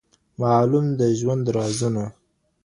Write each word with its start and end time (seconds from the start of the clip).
معلوم 0.41 0.85
د 0.99 1.01
ژوند 1.19 1.45
رازونه 1.55 2.03